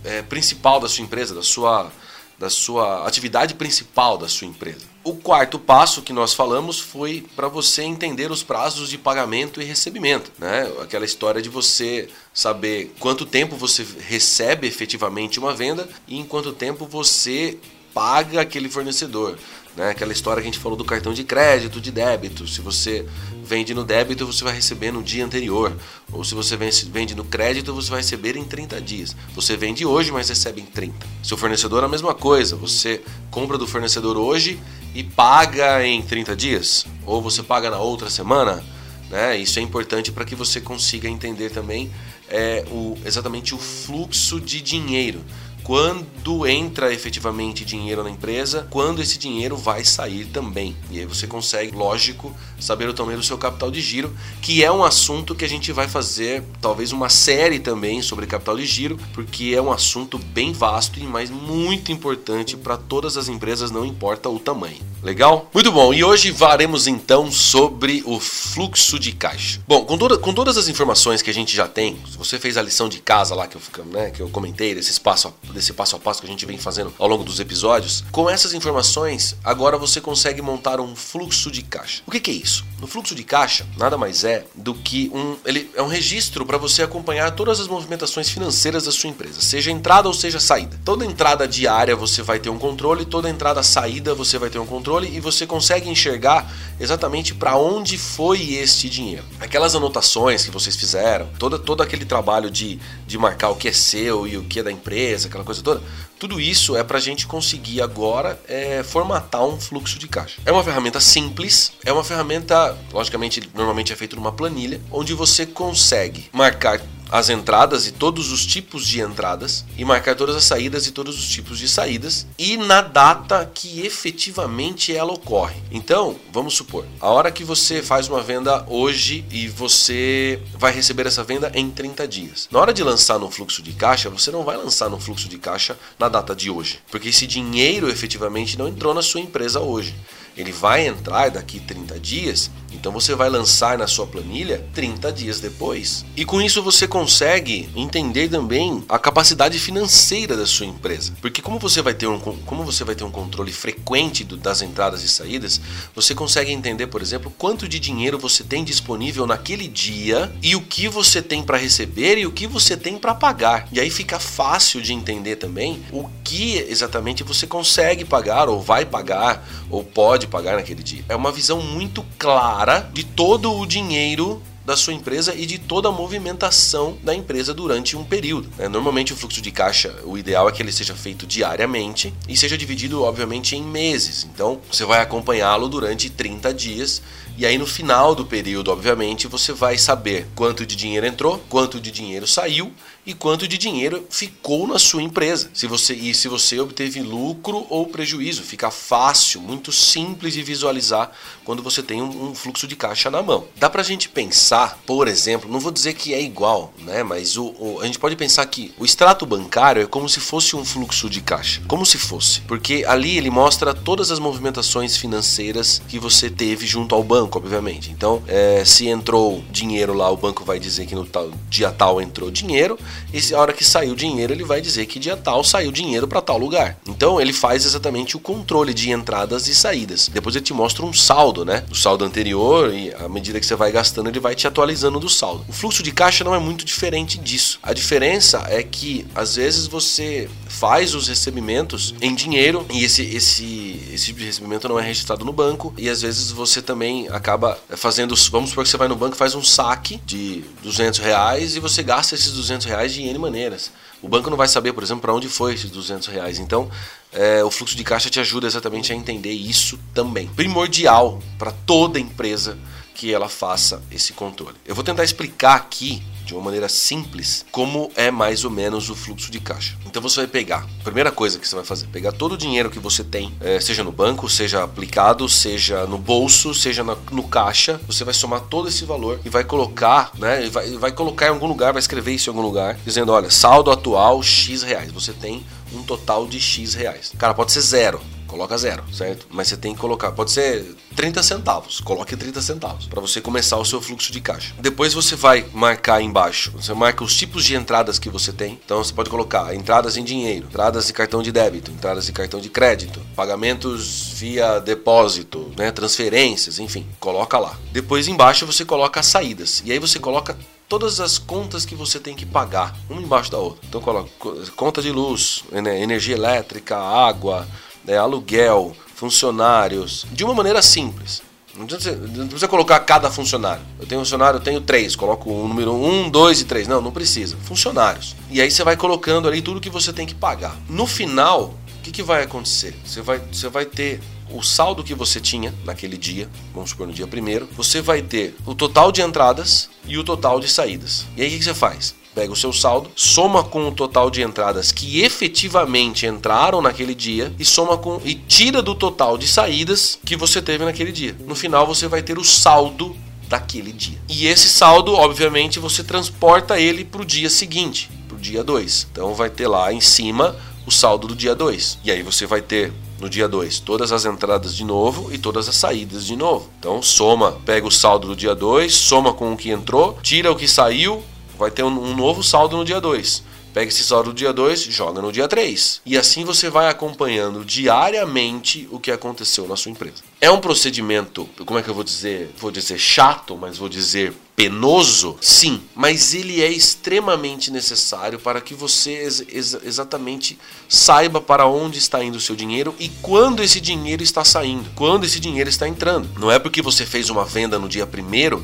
é, 0.05 0.21
principal 0.21 0.79
da 0.79 0.91
sua 0.91 1.03
empresa, 1.03 1.35
da 1.35 1.43
sua, 1.43 1.91
da 2.39 2.51
sua 2.51 3.09
atividade 3.09 3.55
principal 3.55 4.19
da 4.19 4.29
sua 4.29 4.47
empresa. 4.47 4.93
O 5.03 5.15
quarto 5.15 5.59
passo 5.59 6.03
que 6.03 6.13
nós 6.13 6.35
falamos 6.35 6.79
foi 6.79 7.27
para 7.35 7.49
você 7.49 7.83
entender 7.83 8.31
os 8.31 8.43
prazos 8.43 8.91
de 8.91 8.99
pagamento 8.99 9.61
e 9.61 9.65
recebimento, 9.65 10.31
né? 10.39 10.71
Aquela 10.83 11.07
história 11.07 11.41
de 11.41 11.49
você 11.49 12.11
saber 12.35 12.95
quanto 13.01 13.25
tempo 13.25 13.57
você 13.57 13.87
recebe 14.07 14.67
efetivamente 14.67 15.39
uma 15.39 15.55
venda 15.55 15.89
e 16.07 16.19
em 16.19 16.25
quanto 16.25 16.53
tempo 16.53 16.87
você 16.87 17.59
paga 17.93 18.41
aquele 18.41 18.69
fornecedor. 18.69 19.39
Né? 19.77 19.91
Aquela 19.91 20.13
história 20.13 20.43
que 20.43 20.49
a 20.49 20.51
gente 20.51 20.61
falou 20.61 20.77
do 20.77 20.85
cartão 20.85 21.13
de 21.13 21.25
crédito, 21.25 21.81
de 21.81 21.91
débito. 21.91 22.47
Se 22.47 22.61
você 22.61 23.07
vende 23.45 23.75
no 23.75 23.85
débito, 23.85 24.27
você 24.27 24.45
vai 24.45 24.55
receber 24.55 24.93
no 24.93 25.03
dia 25.03 25.25
anterior. 25.25 25.75
Ou 26.13 26.25
se 26.25 26.35
você 26.35 26.57
vende 26.57 27.15
no 27.15 27.25
crédito, 27.25 27.75
você 27.75 27.91
vai 27.91 28.01
receber 28.01 28.37
em 28.37 28.45
30 28.45 28.81
dias. 28.81 29.17
Você 29.35 29.57
vende 29.57 29.87
hoje, 29.87 30.13
mas 30.13 30.29
recebe 30.29 30.61
em 30.61 30.67
30. 30.67 30.95
Seu 31.23 31.37
fornecedor 31.37 31.83
a 31.83 31.89
mesma 31.89 32.15
coisa. 32.15 32.57
Você 32.57 33.01
compra 33.31 33.57
do 33.57 33.67
fornecedor 33.67 34.17
hoje 34.17 34.59
e 34.95 35.03
paga 35.03 35.85
em 35.87 36.03
30 36.03 36.37
dias. 36.37 36.87
Ou 37.07 37.23
você 37.23 37.43
paga 37.43 37.71
na 37.71 37.79
outra 37.79 38.11
semana. 38.11 38.63
Né? 39.11 39.39
Isso 39.39 39.59
é 39.59 39.63
importante 39.63 40.13
para 40.13 40.25
que 40.25 40.35
você 40.35 40.61
consiga 40.61 41.09
entender 41.09 41.51
também 41.51 41.91
é, 42.29 42.65
o, 42.71 42.97
exatamente 43.05 43.55
o 43.55 43.59
fluxo 43.59 44.41
de 44.41 44.61
dinheiro 44.63 45.23
quando 45.63 46.47
entra 46.47 46.93
efetivamente 46.93 47.65
dinheiro 47.65 48.03
na 48.03 48.11
empresa, 48.11 48.67
quando 48.71 49.01
esse 49.01 49.19
dinheiro 49.19 49.57
vai 49.57 49.85
sair 49.85 50.27
também. 50.27 50.77
E 50.91 50.99
aí 50.99 51.07
você 51.07 51.27
consegue, 51.27 51.75
lógico, 51.75 52.35
saber 52.59 52.89
o 52.89 52.95
tamanho 52.95 53.19
do 53.19 53.25
seu 53.25 53.39
capital 53.39 53.71
de 53.71 53.81
giro, 53.81 54.15
que 54.41 54.65
é 54.65 54.71
um 54.71 54.85
assunto 54.85 55.35
que 55.35 55.45
a 55.45 55.49
gente 55.49 55.73
vai 55.73 55.89
fazer 55.89 56.43
talvez 56.61 56.93
uma 56.93 57.09
série 57.09 57.59
também 57.59 58.03
sobre 58.03 58.27
capital 58.27 58.57
de 58.57 58.67
giro, 58.67 58.99
porque 59.13 59.53
é 59.55 59.63
um 59.63 59.73
assunto 59.73 60.19
bem 60.19 60.53
vasto 60.53 60.99
e 60.99 61.05
mais 61.05 61.31
muito 61.31 61.93
importante 61.93 62.57
para 62.57 62.77
todas 62.77 63.17
as 63.17 63.29
empresas, 63.29 63.71
não 63.71 63.85
importa 63.85 64.29
o 64.29 64.39
tamanho. 64.39 64.92
Legal? 65.03 65.51
Muito 65.53 65.73
bom. 65.73 65.93
E 65.93 66.05
hoje 66.05 66.33
faremos 66.33 66.87
então 66.87 67.31
sobre 67.31 68.05
o 68.07 68.21
fluxo 68.21 69.01
de 69.01 69.11
caixa. 69.11 69.61
Bom, 69.67 69.85
com, 69.85 69.99
toda, 69.99 70.17
com 70.17 70.33
todas 70.33 70.57
as 70.57 70.69
informações 70.69 71.21
que 71.21 71.29
a 71.29 71.35
gente 71.35 71.57
já 71.57 71.67
tem, 71.67 71.99
você 72.17 72.39
fez 72.39 72.57
a 72.57 72.63
lição 72.63 72.89
de 72.89 73.01
casa 73.01 73.35
lá 73.35 73.49
que 73.49 73.57
eu, 73.57 73.85
né, 73.87 74.11
que 74.11 74.21
eu 74.21 74.29
comentei, 74.29 74.77
desse 74.77 75.01
passo, 75.01 75.35
desse 75.53 75.73
passo 75.73 75.97
a 75.97 75.99
passo 75.99 76.21
que 76.21 76.27
a 76.27 76.31
gente 76.31 76.47
vem 76.47 76.57
fazendo 76.57 76.95
ao 77.01 77.09
longo 77.09 77.25
dos 77.25 77.41
episódios, 77.41 78.05
com 78.13 78.31
essas 78.31 78.55
informações, 78.55 79.35
agora 79.43 79.77
você 79.77 80.01
consegue 80.01 80.41
montar 80.41 80.81
um 80.81 80.95
fluxo 80.95 81.51
de 81.51 81.63
caixa. 81.63 82.03
O 82.07 82.11
que, 82.13 82.21
que 82.21 82.31
é 82.31 82.35
isso? 82.35 82.65
No 82.81 82.87
fluxo 82.87 83.13
de 83.13 83.25
caixa, 83.25 83.67
nada 83.77 83.99
mais 83.99 84.23
é 84.23 84.45
do 84.55 84.73
que 84.73 85.11
um. 85.13 85.37
Ele 85.45 85.69
é 85.75 85.83
um 85.83 85.89
registro 85.89 86.47
para 86.47 86.59
você 86.59 86.81
acompanhar 86.81 87.33
todas 87.33 87.59
as 87.59 87.67
movimentações 87.67 88.29
financeiras 88.29 88.85
da 88.85 88.93
sua 88.93 89.11
empresa, 89.11 89.41
seja 89.41 89.73
entrada 89.73 90.07
ou 90.07 90.15
seja 90.15 90.39
saída. 90.39 90.79
Toda 90.85 91.05
entrada 91.05 91.49
diária 91.49 91.97
você 91.97 92.23
vai 92.23 92.39
ter 92.39 92.51
um 92.51 92.59
controle, 92.59 93.05
toda 93.05 93.29
entrada 93.29 93.65
saída 93.65 94.15
você 94.15 94.39
vai 94.39 94.49
ter 94.49 94.61
um 94.61 94.67
controle 94.67 94.92
controle 94.93 95.11
e 95.15 95.21
você 95.21 95.47
consegue 95.47 95.89
enxergar 95.89 96.53
exatamente 96.79 97.35
para 97.35 97.57
onde 97.57 97.97
foi 97.97 98.55
este 98.55 98.89
dinheiro. 98.89 99.25
Aquelas 99.41 99.75
anotações 99.75 100.45
que 100.45 100.51
vocês 100.51 100.77
fizeram, 100.77 101.29
todo, 101.39 101.59
todo 101.59 101.83
aquele 101.83 102.05
trabalho 102.05 102.51
de, 102.51 102.79
de 103.07 103.17
marcar 103.17 103.51
o 103.51 103.57
que 103.57 103.69
é 103.69 103.73
seu 103.73 104.27
e 104.27 104.37
o 104.37 104.45
que 104.45 104.61
é 104.61 104.63
da 104.63 104.71
empresa, 104.71 105.29
aquela 105.29 105.45
coisa 105.45 105.63
toda, 105.63 105.81
tudo 106.19 106.41
isso 106.41 106.77
é 106.77 106.85
para 106.85 106.99
a 106.99 107.01
gente 107.01 107.27
conseguir 107.27 107.81
agora 107.81 108.39
é, 108.47 108.83
formatar 108.83 109.45
um 109.45 109.59
fluxo 109.59 109.99
de 109.99 110.07
caixa. 110.07 110.41
É 110.45 110.53
uma 110.53 110.63
ferramenta 110.63 111.01
simples, 111.01 111.73
é 111.85 111.93
uma 111.93 112.05
ferramenta, 112.05 112.77
logicamente, 112.93 113.49
normalmente 113.55 113.93
é 113.93 113.97
feito 113.97 114.17
numa 114.17 114.33
planilha, 114.33 114.81
onde 114.91 115.15
você 115.15 115.47
consegue 115.47 116.29
marcar 116.33 116.81
as 117.13 117.29
entradas 117.29 117.87
e 117.87 117.93
todos 117.93 118.33
os 118.33 118.47
tipos 118.47 118.87
de 118.87 119.03
entradas 119.03 119.67
e 119.77 119.85
marcar 119.85 120.17
todas 120.17 120.35
as 120.35 120.45
saídas 120.45 120.87
e 120.87 120.93
todos 120.93 121.19
os 121.19 121.29
tipos 121.29 121.59
de 121.59 121.69
saídas 121.69 122.27
e 122.39 122.57
na 122.57 122.81
data 122.81 123.49
que 123.53 123.85
efetivamente 123.85 124.97
ela 124.97 125.13
ocorre. 125.13 125.61
Então, 125.71 126.17
vamos 126.33 126.55
supor, 126.55 126.87
a 126.99 127.11
hora 127.11 127.31
que 127.31 127.45
você 127.45 127.83
faz 127.83 128.09
uma 128.09 128.23
venda 128.23 128.65
hoje 128.67 129.27
e 129.31 129.47
você 129.47 130.41
vai 130.55 130.73
receber 130.73 131.07
essa 131.07 131.23
venda 131.23 131.53
em 131.55 131.71
30 131.71 132.09
dias. 132.09 132.49
Na 132.51 132.59
hora 132.59 132.73
de 132.73 132.83
lançar 132.83 133.19
no 133.19 133.31
fluxo 133.31 133.63
de 133.63 133.75
caixa, 133.75 134.09
você 134.09 134.31
não 134.31 134.43
vai 134.43 134.57
lançar 134.57 134.89
no 134.89 134.99
fluxo 134.99 135.29
de 135.29 135.37
caixa 135.37 135.77
na 135.99 136.09
data 136.09 136.35
de 136.35 136.49
hoje, 136.49 136.81
porque 136.91 137.11
esse 137.11 137.27
dinheiro 137.27 137.91
efetivamente 137.91 138.57
não 138.57 138.67
entrou 138.67 138.95
na 138.95 139.03
sua 139.03 139.21
empresa 139.21 139.61
hoje 139.61 139.95
ele 140.37 140.53
vai 140.53 140.87
entrar 140.87 141.31
daqui 141.31 141.61
30 141.61 141.99
dias, 141.99 142.51
então 142.73 142.91
você 142.93 143.15
vai 143.15 143.29
lançar 143.29 143.77
na 143.79 143.87
sua 143.87 144.07
planilha 144.07 144.65
30 144.75 145.13
dias 145.13 145.41
depois. 145.41 146.05
E 146.17 146.25
com 146.25 146.41
isso 146.41 146.63
você 146.63 146.89
consegue 146.89 147.69
entender 147.77 148.29
também 148.29 148.83
a 148.89 148.99
capacidade 148.99 149.59
financeira 149.59 150.37
da 150.37 150.47
sua 150.47 150.67
empresa. 150.67 151.13
Porque 151.21 151.43
como 151.43 151.59
você 151.59 151.83
vai 151.83 151.95
ter 151.95 152.07
um, 152.07 152.19
como 152.19 152.65
você 152.65 152.85
vai 152.85 152.95
ter 152.95 153.05
um 153.05 153.11
controle 153.11 153.53
frequente 153.53 154.25
do, 154.25 154.37
das 154.37 154.63
entradas 154.63 155.03
e 155.03 155.09
saídas, 155.09 155.61
você 155.95 156.15
consegue 156.15 156.53
entender, 156.53 156.87
por 156.87 157.03
exemplo, 157.03 157.33
quanto 157.37 157.69
de 157.69 157.79
dinheiro 157.79 158.19
você 158.19 158.43
tem 158.43 158.65
disponível 158.65 159.27
naquele 159.27 159.69
dia 159.69 160.33
e 160.43 160.57
o 160.57 160.61
que 160.61 160.89
você 160.89 161.21
tem 161.21 161.43
para 161.43 161.59
receber 161.59 162.19
e 162.19 162.27
o 162.27 162.33
que 162.33 162.47
você 162.47 162.77
tem 162.77 162.99
para 162.99 163.15
pagar. 163.15 163.69
E 163.73 163.81
aí 163.81 163.91
fica 163.91 164.19
fácil 164.19 164.81
de 164.81 164.93
entender 164.93 165.37
também 165.37 165.83
o 165.93 166.09
que 166.25 166.57
exatamente 166.69 167.23
você 167.23 167.47
consegue 167.47 168.05
pagar 168.05 168.49
ou 168.49 168.61
vai 168.61 168.85
pagar 168.85 169.47
ou 169.71 169.85
pode 169.85 170.22
pagar 170.27 170.57
naquele 170.57 170.83
dia. 170.83 171.05
É 171.09 171.17
uma 171.17 171.31
visão 171.31 171.61
muito 171.61 172.05
clara 172.19 172.33
clara 172.63 172.91
de 172.93 173.05
todo 173.05 173.53
o 173.53 173.67
dinheiro 173.67 174.43
da 174.65 174.77
sua 174.77 174.93
empresa 174.93 175.35
e 175.35 175.45
de 175.45 175.59
toda 175.59 175.89
a 175.89 175.93
movimentação 175.93 176.97
da 177.03 177.15
empresa 177.15 177.53
durante 177.53 177.97
um 177.97 178.05
período. 178.05 178.49
Né? 178.57 178.69
Normalmente 178.69 179.13
o 179.13 179.17
fluxo 179.17 179.43
de 179.43 179.51
caixa, 179.51 179.93
o 180.05 180.17
ideal 180.17 180.49
é 180.49 180.53
que 180.53 180.63
ele 180.63 180.71
seja 180.71 180.95
feito 180.95 181.27
diariamente 181.27 182.15
e 182.29 182.37
seja 182.37 182.57
dividido, 182.57 183.03
obviamente, 183.03 183.57
em 183.57 183.63
meses. 183.63 184.29
Então 184.33 184.61
você 184.71 184.85
vai 184.85 185.01
acompanhá-lo 185.01 185.69
durante 185.69 186.09
30 186.09 186.55
dias 186.55 187.03
e 187.37 187.47
aí 187.47 187.59
no 187.59 187.67
final 187.67 188.15
do 188.15 188.25
período, 188.25 188.71
obviamente, 188.71 189.27
você 189.27 189.53
vai 189.53 189.79
saber 189.79 190.27
quanto 190.35 190.67
de 190.67 190.77
dinheiro 190.77 191.07
entrou, 191.07 191.39
quanto 191.49 191.81
de 191.81 191.91
dinheiro 191.91 192.27
saiu 192.27 192.73
e 193.05 193.13
quanto 193.15 193.49
de 193.49 193.59
dinheiro 193.59 194.07
ficou 194.09 194.67
na 194.67 194.79
sua 194.79 195.03
empresa. 195.03 195.51
Se 195.53 195.67
você 195.67 195.95
e 195.95 196.15
se 196.15 196.29
você 196.29 196.61
obteve 196.61 197.01
lucro 197.01 197.67
ou 197.69 197.87
prejuízo, 197.87 198.43
fica 198.43 198.71
fácil, 198.71 199.41
muito 199.41 199.73
simples 199.73 200.35
de 200.35 200.43
visualizar 200.43 201.11
quando 201.45 201.63
você 201.63 201.83
tem 201.83 202.01
um, 202.01 202.31
um 202.31 202.35
fluxo 202.35 202.67
de 202.67 202.77
caixa 202.77 203.11
na 203.11 203.23
mão. 203.23 203.47
Dá 203.57 203.69
pra 203.69 203.83
gente 203.83 204.09
pensar, 204.09 204.79
por 204.87 205.09
exemplo, 205.09 205.51
não 205.51 205.59
vou 205.59 205.73
dizer 205.73 205.95
que 205.95 206.15
é 206.15 206.23
igual, 206.23 206.73
né? 206.79 207.03
Mas 207.03 207.37
o, 207.37 207.47
o, 207.59 207.81
a 207.81 207.87
gente 207.87 207.99
pode 207.99 208.15
pensar 208.15 208.47
que 208.47 208.73
o 208.79 208.85
extrato 208.85 209.27
bancário 209.27 209.83
é 209.83 209.87
como 209.87 210.09
se 210.09 210.21
fosse 210.21 210.55
um 210.55 210.65
fluxo 210.65 211.11
de 211.11 211.21
caixa, 211.21 211.61
como 211.67 211.85
se 211.85 211.99
fosse, 211.99 212.41
porque 212.43 212.85
ali 212.87 213.17
ele 213.17 213.31
mostra 213.31 213.75
todas 213.75 214.11
as 214.11 214.19
movimentações 214.19 214.97
financeiras 214.97 215.83
que 215.89 215.99
você 215.99 216.31
teve 216.31 216.67
junto 216.67 216.95
ao 216.95 217.03
banco, 217.03 217.22
obviamente. 217.39 217.91
Então, 217.91 218.23
é, 218.27 218.65
se 218.65 218.89
entrou 218.89 219.43
dinheiro 219.51 219.93
lá, 219.95 220.11
o 220.11 220.17
banco 220.17 220.45
vai 220.45 220.59
dizer 220.59 220.87
que 220.87 220.95
no 220.95 221.05
tal, 221.05 221.31
dia 221.49 221.71
tal 221.71 222.01
entrou 222.01 222.31
dinheiro 222.31 222.79
e 223.13 223.35
a 223.35 223.39
hora 223.39 223.53
que 223.53 223.65
saiu 223.65 223.95
dinheiro, 223.95 224.33
ele 224.33 224.45
vai 224.45 224.61
dizer 224.61 224.87
que 224.87 224.99
dia 224.99 225.17
tal 225.17 225.45
saiu 225.45 225.71
dinheiro 225.71 226.09
para 226.09 226.21
tal 226.21 226.39
lugar. 226.39 226.79
Então 226.87 227.21
ele 227.21 227.33
faz 227.33 227.65
exatamente 227.65 228.17
o 228.17 228.21
controle 228.21 228.73
de 228.75 228.91
entradas 228.91 229.49
e 229.49 229.55
saídas. 229.55 230.09
Depois 230.13 230.35
ele 230.35 230.45
te 230.45 230.55
mostra 230.55 230.85
um 230.85 230.93
saldo, 230.93 231.45
né? 231.45 231.65
O 231.71 231.75
saldo 231.75 232.05
anterior 232.05 232.73
e 232.73 232.93
à 232.95 233.09
medida 233.09 233.39
que 233.39 233.47
você 233.47 233.55
vai 233.55 233.71
gastando, 233.73 234.09
ele 234.09 234.21
vai 234.21 234.35
te 234.35 234.47
atualizando 234.47 234.99
do 234.99 235.09
saldo. 235.09 235.45
O 235.49 235.53
fluxo 235.53 235.83
de 235.83 235.93
caixa 235.93 236.25
não 236.25 236.35
é 236.35 236.39
muito 236.39 236.65
diferente 236.65 237.19
disso. 237.19 237.59
A 237.63 237.73
diferença 237.73 238.45
é 238.49 238.63
que 238.63 239.07
às 239.15 239.37
vezes 239.37 239.67
você 239.67 240.29
faz 240.49 240.95
os 240.95 241.09
recebimentos 241.09 241.95
em 242.01 242.15
dinheiro 242.15 242.65
e 242.71 242.85
esse 242.85 243.03
esse 243.03 243.81
esse 243.93 244.07
tipo 244.07 244.21
recebimento 244.21 244.69
não 244.69 244.79
é 244.79 244.83
registrado 244.83 245.25
no 245.25 245.33
banco 245.33 245.73
e 245.77 245.89
às 245.89 246.03
vezes 246.03 246.31
você 246.31 246.63
também 246.63 247.09
acaba 247.13 247.59
fazendo, 247.77 248.15
vamos 248.31 248.51
supor 248.51 248.65
que 248.65 248.71
você 248.71 248.77
vai 248.77 248.89
no 248.89 248.97
banco 248.97 249.17
faz 249.17 249.35
um 249.35 249.43
saque 249.43 249.99
de 250.05 250.45
200 250.63 250.99
reais 250.99 251.57
e 251.57 251.61
você 251.61 251.83
gasta 251.83 252.15
esses 252.15 252.33
200 252.33 252.67
reais 252.67 252.83
reais 252.83 252.93
de 252.93 253.03
N 253.03 253.19
maneiras. 253.19 253.71
O 254.03 254.09
banco 254.09 254.29
não 254.29 254.37
vai 254.37 254.49
saber, 254.49 254.73
por 254.73 254.83
exemplo, 254.83 255.03
para 255.03 255.15
onde 255.15 255.29
foi 255.29 255.55
esses 255.55 255.71
200 255.71 256.09
reais. 256.09 256.39
Então, 256.39 256.69
é, 257.13 257.45
o 257.45 257.51
fluxo 257.51 257.77
de 257.77 257.85
caixa 257.85 258.11
te 258.11 258.19
ajuda 258.19 258.47
exatamente 258.47 258.93
a 258.93 258.97
entender 258.97 259.31
isso 259.31 259.79
também. 259.95 260.27
Primordial 260.29 261.23
para 261.39 261.53
toda 261.53 262.01
empresa 262.01 262.59
que 262.95 263.13
ela 263.13 263.29
faça 263.29 263.83
esse 263.91 264.13
controle. 264.13 264.57
Eu 264.67 264.75
vou 264.75 264.83
tentar 264.83 265.05
explicar 265.05 265.55
aqui 265.55 266.03
de 266.25 266.35
uma 266.35 266.43
maneira 266.43 266.69
simples 266.69 267.45
como 267.51 267.91
é 267.97 268.11
mais 268.11 268.45
ou 268.45 268.51
menos 268.51 268.91
o 268.91 268.95
fluxo 268.95 269.31
de 269.31 269.41
caixa. 269.41 269.77
Então 269.87 270.01
você 270.01 270.21
vai 270.21 270.27
pegar, 270.27 270.67
primeira 270.85 271.11
coisa 271.11 271.39
que 271.39 271.47
você 271.47 271.55
vai 271.55 271.65
fazer, 271.65 271.87
pegar 271.87 272.13
todo 272.13 272.33
o 272.33 272.39
dinheiro 272.39 272.71
que 272.71 272.79
você 272.79 273.05
tem, 273.05 273.33
é, 273.41 273.61
seja 273.61 273.85
no 273.85 273.93
banco, 273.93 274.29
seja 274.29 274.63
aplicado, 274.63 275.29
seja 275.29 275.87
no 275.87 275.99
bolso, 275.99 276.55
seja 276.55 276.83
no, 276.83 276.99
no 277.11 277.23
caixa, 277.25 277.81
você 277.87 278.05
vai 278.05 278.15
somar 278.15 278.41
todo 278.41 278.69
esse 278.69 278.85
valor 278.85 279.21
e 279.25 279.29
vai 279.29 279.45
colocar, 279.45 280.11
né? 280.19 280.49
Vai, 280.51 280.71
vai 280.73 280.93
colocar 280.93 281.27
em 281.27 281.31
algum 281.31 281.47
lugar, 281.47 281.73
vai 281.73 281.81
escrever 281.81 282.13
isso 282.13 282.29
em 282.29 282.33
algum 282.33 282.43
lugar, 282.43 282.79
dizendo, 282.85 283.13
olha, 283.13 283.31
saldo 283.31 283.71
atual 283.71 284.23
X 284.23 284.63
reais. 284.63 284.91
Você 284.93 285.13
tem 285.13 285.45
um 285.73 285.83
total 285.83 286.27
de 286.27 286.41
X 286.41 286.75
reais. 286.75 287.13
Cara, 287.19 287.35
pode 287.35 287.53
ser 287.53 287.61
zero 287.61 288.01
coloca 288.33 288.57
zero, 288.57 288.83
certo? 288.91 289.27
Mas 289.31 289.49
você 289.49 289.59
tem 289.59 289.75
que 289.75 289.81
colocar, 289.81 290.11
pode 290.11 290.31
ser 290.31 290.75
30 290.97 291.23
centavos, 291.23 291.81
coloque 291.81 292.17
30 292.17 292.41
centavos 292.41 292.87
para 292.87 292.99
você 292.99 293.21
começar 293.21 293.59
o 293.59 293.65
seu 293.65 293.79
fluxo 293.79 294.11
de 294.11 294.23
caixa. 294.23 294.55
Depois 294.59 294.95
você 294.95 295.15
vai 295.15 295.45
marcar 295.53 296.01
embaixo, 296.01 296.51
você 296.53 296.73
marca 296.73 297.05
os 297.05 297.15
tipos 297.15 297.45
de 297.45 297.55
entradas 297.55 297.99
que 297.99 298.09
você 298.09 298.33
tem. 298.33 298.59
Então 298.65 298.83
você 298.83 298.93
pode 298.93 299.11
colocar 299.11 299.55
entradas 299.55 299.99
em 299.99 300.05
dinheiro, 300.05 300.47
entradas 300.47 300.87
de 300.87 300.95
cartão 300.95 301.23
de 301.23 301.31
débito, 301.31 301.71
entradas 301.71 302.07
de 302.07 302.13
cartão 302.13 302.41
de 302.41 302.49
crédito, 302.49 303.01
pagamentos 303.15 304.15
via 304.15 304.59
depósito, 304.59 305.53
né, 305.55 305.71
transferências, 305.71 306.59
enfim, 306.59 306.87
coloca 306.99 307.39
lá. 307.39 307.55
Depois 307.71 308.09
embaixo 308.09 308.47
você 308.47 308.65
coloca 308.65 308.99
as 308.99 309.07
saídas. 309.07 309.63
E 309.67 309.73
aí 309.73 309.79
você 309.79 309.99
coloca 309.99 310.35
todas 310.67 311.01
as 311.01 311.19
contas 311.19 311.67
que 311.67 311.75
você 311.75 312.01
tem 312.01 312.17
que 312.17 312.25
pagar, 312.25 312.75
uma 312.89 313.03
embaixo 313.03 313.31
da 313.31 313.37
outra. 313.37 313.61
Então 313.69 313.79
coloca 313.83 314.09
conta 314.57 314.81
de 314.81 314.91
luz, 314.91 315.45
energia 315.53 316.15
elétrica, 316.15 316.79
água, 316.79 317.47
né, 317.85 317.99
aluguel, 317.99 318.77
funcionários, 318.95 320.07
de 320.13 320.25
uma 320.25 320.35
maneira 320.35 320.63
simples. 320.63 321.23
Não 321.55 321.67
precisa, 321.67 321.97
não 321.97 322.27
precisa, 322.27 322.49
colocar 322.49 322.81
cada 322.81 323.11
funcionário. 323.11 323.63
Eu 323.79 323.87
tenho 323.87 324.01
funcionário, 324.01 324.39
eu 324.39 324.43
tenho 324.43 324.61
três, 324.61 324.97
coloco 324.97 325.31
o 325.31 325.47
número 325.47 325.75
um, 325.75 326.09
dois 326.09 326.41
e 326.41 326.45
três. 326.45 326.67
Não, 326.67 326.81
não 326.81 326.91
precisa. 326.91 327.37
Funcionários. 327.43 328.17
E 328.31 328.41
aí 328.41 328.51
você 328.51 328.65
vai 328.65 328.75
colocando 328.75 329.29
ali 329.29 329.43
tudo 329.43 329.61
que 329.61 329.69
você 329.69 329.93
tem 329.93 330.07
que 330.07 330.15
pagar. 330.15 330.57
No 330.67 330.87
final, 330.87 331.55
o 331.79 331.83
que, 331.83 331.91
que 331.91 332.03
vai 332.03 332.23
acontecer? 332.23 332.75
Você 332.85 333.03
vai, 333.03 333.19
você 333.19 333.49
vai 333.49 333.67
ter 333.67 334.01
o 334.31 334.43
saldo 334.43 334.83
que 334.83 334.95
você 334.95 335.21
tinha 335.21 335.53
naquele 335.65 335.99
dia, 335.99 336.29
vamos 336.55 336.71
supor 336.71 336.87
no 336.87 336.93
dia 336.93 337.07
primeiro, 337.07 337.47
você 337.53 337.83
vai 337.83 338.01
ter 338.01 338.35
o 338.47 338.55
total 338.55 338.91
de 338.91 339.03
entradas 339.03 339.69
e 339.85 339.99
o 339.99 340.05
total 340.05 340.41
de 340.41 340.49
saídas. 340.49 341.07
E 341.17 341.23
aí 341.23 341.29
o 341.29 341.31
que, 341.33 341.39
que 341.39 341.45
você 341.45 341.55
faz? 341.55 341.95
Pega 342.15 342.33
o 342.33 342.37
seu 342.37 342.53
saldo, 342.53 342.91
soma 342.95 343.43
com 343.43 343.69
o 343.69 343.73
total 343.73 344.11
de 344.11 344.23
entradas 344.23 344.71
que 344.71 345.01
efetivamente 345.01 346.07
entraram 346.07 346.61
naquele 346.61 346.95
dia 346.95 347.33
e 347.39 347.45
soma 347.45 347.77
com 347.79 348.01
e 348.05 348.15
tira 348.15 348.63
do 348.63 348.75
total 348.75 349.17
de 349.17 349.27
saídas 349.27 349.99
que 350.05 350.17
você 350.17 350.41
teve 350.41 350.65
naquele 350.65 350.93
dia. 350.93 351.17
No 351.27 351.35
final 351.35 351.67
você 351.67 351.89
vai 351.89 352.03
ter 352.03 352.19
o 352.19 352.25
saldo 352.25 352.97
daquele 353.29 353.73
dia. 353.73 353.99
E 354.09 354.27
esse 354.27 354.49
saldo, 354.49 354.93
obviamente, 354.93 355.59
você 355.59 355.83
transporta 355.83 356.61
ele 356.61 356.85
para 356.85 357.01
o 357.01 357.05
dia 357.05 357.31
seguinte, 357.31 357.91
para 358.07 358.17
o 358.17 358.21
dia 358.21 358.45
2. 358.45 358.89
Então 358.93 359.15
vai 359.15 359.31
ter 359.31 359.49
lá 359.49 359.73
em 359.73 359.81
cima 359.81 360.37
o 360.67 360.71
saldo 360.71 361.09
do 361.09 361.17
dia 361.17 361.35
2. 361.35 361.79
E 361.83 361.91
aí 361.91 362.03
você 362.03 362.27
vai 362.27 362.43
ter 362.43 362.73
no 363.01 363.09
dia 363.09 363.27
2 363.27 363.59
todas 363.61 363.91
as 363.91 364.05
entradas 364.05 364.55
de 364.55 364.65
novo 364.65 365.13
e 365.13 365.19
todas 365.19 365.49
as 365.49 365.57
saídas 365.57 366.07
de 366.07 366.15
novo. 366.15 366.49
Então 366.59 366.83
soma, 366.83 367.33
pega 367.45 367.67
o 367.67 367.71
saldo 367.71 368.09
do 368.09 368.17
dia 368.17 368.35
2, 368.35 368.73
soma 368.73 369.13
com 369.13 369.33
o 369.33 369.37
que 369.37 369.51
entrou, 369.51 369.99
tira 370.03 370.31
o 370.31 370.37
que 370.37 370.47
saiu, 370.47 371.03
vai 371.43 371.51
ter 371.51 371.65
um, 371.65 371.91
um 371.91 371.95
novo 371.97 372.23
saldo 372.23 372.57
no 372.57 372.65
dia 372.65 372.81
2. 372.81 373.23
Pega 373.53 373.69
esse 373.69 373.85
saldo 373.85 374.11
do 374.11 374.17
dia 374.17 374.33
2, 374.33 374.63
joga 374.63 375.03
no 375.03 375.13
dia 375.13 375.29
3. 375.29 375.83
E 375.85 375.99
assim 375.99 376.25
você 376.25 376.49
vai 376.49 376.69
acompanhando 376.71 377.45
diariamente 377.45 378.67
o 378.71 378.81
que 378.81 378.91
aconteceu 378.91 379.47
na 379.47 379.57
sua 379.57 379.71
empresa. 379.71 379.97
É 380.21 380.31
um 380.31 380.41
procedimento, 380.41 381.29
como 381.45 381.59
é 381.59 381.63
que 381.63 381.69
eu 381.69 381.75
vou 381.75 381.85
dizer? 381.85 382.31
Vou 382.39 382.51
dizer 382.51 382.79
chato, 382.79 383.37
mas 383.37 383.59
vou 383.59 383.69
dizer 383.69 384.15
penoso? 384.35 385.19
Sim, 385.21 385.61
mas 385.75 386.15
ele 386.15 386.41
é 386.41 386.49
extremamente 386.49 387.51
necessário 387.51 388.19
para 388.19 388.41
que 388.41 388.55
você 388.55 388.93
ex 388.93 389.21
ex 389.29 389.59
exatamente 389.63 390.39
saiba 390.67 391.21
para 391.21 391.47
onde 391.47 391.79
está 391.79 392.03
indo 392.03 392.17
o 392.17 392.21
seu 392.21 392.35
dinheiro 392.35 392.75
e 392.79 392.89
quando 393.03 393.43
esse 393.43 393.61
dinheiro 393.61 394.03
está 394.03 394.25
saindo, 394.25 394.71
quando 394.75 395.05
esse 395.05 395.21
dinheiro 395.21 395.51
está 395.51 395.69
entrando. 395.69 396.09
Não 396.19 396.31
é 396.31 396.39
porque 396.39 396.63
você 396.63 396.87
fez 396.87 397.11
uma 397.11 397.27
venda 397.27 397.59
no 397.59 397.69
dia 397.69 397.87
primeiro 397.87 398.43